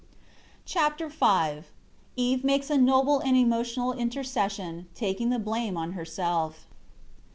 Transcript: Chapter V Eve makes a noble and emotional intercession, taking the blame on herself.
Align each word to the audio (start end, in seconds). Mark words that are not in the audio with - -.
Chapter 0.65 1.09
V 1.09 1.67
Eve 2.15 2.43
makes 2.43 2.71
a 2.71 2.77
noble 2.79 3.19
and 3.19 3.37
emotional 3.37 3.93
intercession, 3.93 4.87
taking 4.95 5.29
the 5.29 5.37
blame 5.37 5.77
on 5.77 5.91
herself. 5.91 6.65